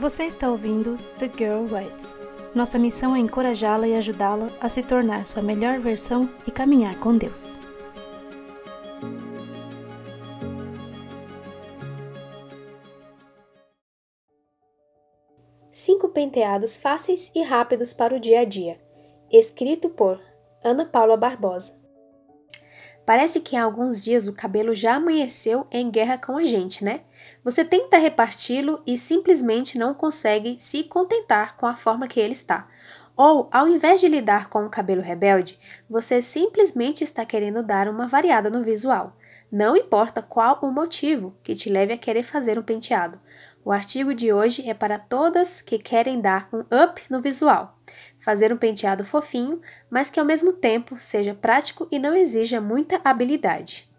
[0.00, 2.16] Você está ouvindo The Girl Writes.
[2.54, 7.18] Nossa missão é encorajá-la e ajudá-la a se tornar sua melhor versão e caminhar com
[7.18, 7.54] Deus.
[15.70, 18.80] Cinco penteados fáceis e rápidos para o dia a dia.
[19.30, 20.18] Escrito por
[20.64, 21.79] Ana Paula Barbosa.
[23.04, 27.00] Parece que há alguns dias o cabelo já amanheceu em guerra com a gente, né?
[27.42, 32.68] Você tenta reparti-lo e simplesmente não consegue se contentar com a forma que ele está.
[33.16, 38.06] Ou, ao invés de lidar com o cabelo rebelde, você simplesmente está querendo dar uma
[38.06, 39.16] variada no visual.
[39.52, 43.20] Não importa qual o motivo que te leve a querer fazer um penteado.
[43.64, 47.76] O artigo de hoje é para todas que querem dar um up no visual.
[48.18, 53.00] Fazer um penteado fofinho, mas que ao mesmo tempo seja prático e não exija muita
[53.04, 53.90] habilidade.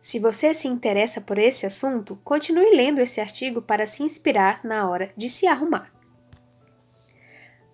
[0.00, 4.88] Se você se interessa por esse assunto, continue lendo esse artigo para se inspirar na
[4.88, 5.92] hora de se arrumar.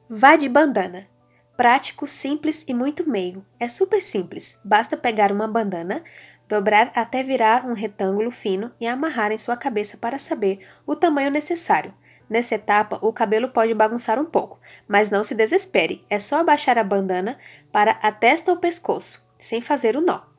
[0.08, 1.08] Vá de bandana.
[1.56, 3.44] Prático, simples e muito meigo.
[3.58, 4.58] É super simples.
[4.64, 6.02] Basta pegar uma bandana,
[6.48, 11.30] dobrar até virar um retângulo fino e amarrar em sua cabeça para saber o tamanho
[11.30, 11.94] necessário.
[12.28, 16.04] Nessa etapa, o cabelo pode bagunçar um pouco, mas não se desespere.
[16.10, 17.38] É só abaixar a bandana
[17.70, 20.36] para a testa ou pescoço, sem fazer o nó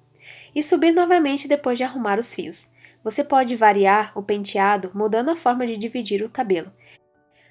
[0.57, 2.71] e subir novamente depois de arrumar os fios.
[3.03, 6.73] Você pode variar o penteado mudando a forma de dividir o cabelo,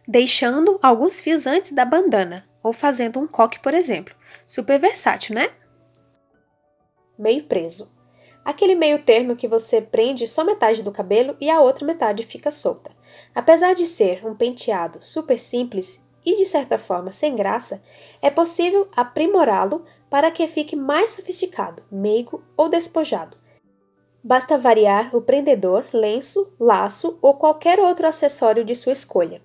[0.09, 4.15] deixando alguns fios antes da bandana ou fazendo um coque, por exemplo.
[4.47, 5.51] Super versátil, né?
[7.17, 7.96] Meio preso.
[8.47, 12.53] Aquele meio termo que você prende só metade do cabelo e a outra metade fica
[12.53, 12.93] solta.
[13.35, 17.83] Apesar de ser um penteado super simples e de certa forma sem graça,
[18.23, 23.37] é possível aprimorá-lo para que fique mais sofisticado, meigo ou despojado.
[24.23, 29.43] Basta variar o prendedor, lenço, laço ou qualquer outro acessório de sua escolha.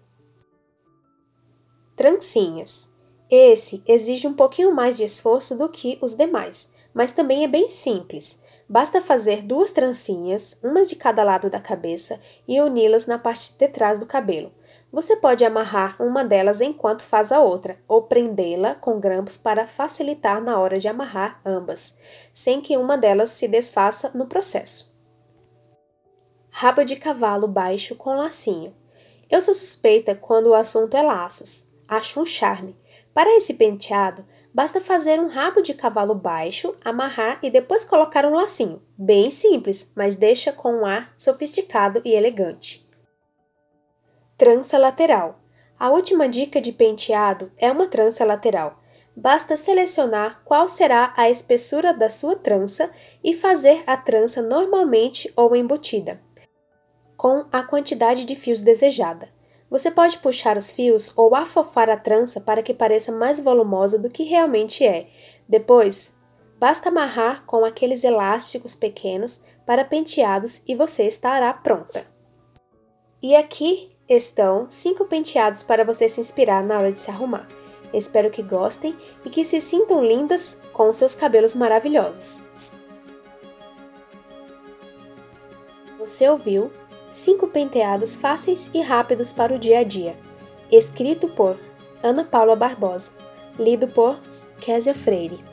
[1.95, 2.87] Trancinhas.
[3.31, 7.69] Esse exige um pouquinho mais de esforço do que os demais, mas também é bem
[7.69, 8.41] simples.
[8.67, 13.67] Basta fazer duas trancinhas, uma de cada lado da cabeça, e uni-las na parte de
[13.67, 14.51] trás do cabelo.
[14.91, 20.41] Você pode amarrar uma delas enquanto faz a outra, ou prendê-la com grampos para facilitar
[20.41, 21.97] na hora de amarrar ambas,
[22.33, 24.93] sem que uma delas se desfaça no processo.
[26.49, 28.75] Rabo de cavalo baixo com lacinho.
[29.29, 31.65] Eu sou suspeita quando o assunto é laços.
[31.87, 32.75] Acho um charme.
[33.13, 38.33] Para esse penteado, basta fazer um rabo de cavalo baixo, amarrar e depois colocar um
[38.33, 38.81] lacinho.
[38.97, 42.87] Bem simples, mas deixa com um ar sofisticado e elegante.
[44.37, 45.41] Trança lateral.
[45.77, 48.79] A última dica de penteado é uma trança lateral.
[49.15, 52.89] Basta selecionar qual será a espessura da sua trança
[53.21, 56.21] e fazer a trança normalmente ou embutida,
[57.17, 59.40] com a quantidade de fios desejada.
[59.71, 64.09] Você pode puxar os fios ou afofar a trança para que pareça mais volumosa do
[64.09, 65.07] que realmente é.
[65.47, 66.13] Depois,
[66.59, 72.05] basta amarrar com aqueles elásticos pequenos para penteados e você estará pronta.
[73.23, 77.47] E aqui estão cinco penteados para você se inspirar na hora de se arrumar.
[77.93, 82.43] Espero que gostem e que se sintam lindas com seus cabelos maravilhosos.
[85.97, 86.71] Você ouviu
[87.11, 90.17] Cinco penteados fáceis e rápidos para o dia a dia,
[90.71, 91.59] escrito por
[92.01, 93.11] Ana Paula Barbosa,
[93.59, 94.17] lido por
[94.61, 95.50] Késia Freire.